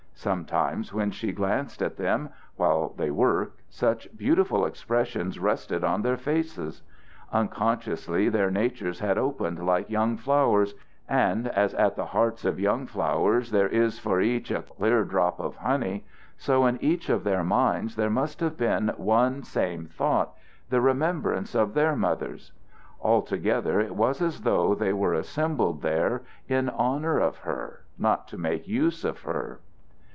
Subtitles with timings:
[0.13, 6.15] Sometimes when she glanced at them, while they worked, such beautiful expressions rested on their
[6.15, 6.83] faces.
[7.31, 10.75] Unconsciously their natures had opened like young flowers,
[11.09, 15.39] and as at the hearts of young flowers there is for each a clear drop
[15.39, 16.05] of honey,
[16.37, 20.35] so in each of their minds there must have been one same thought,
[20.69, 22.51] the remembrance of their mothers.
[23.01, 28.37] Altogether it was as though they were assembled there in honor of her, not to
[28.37, 29.59] make use of her.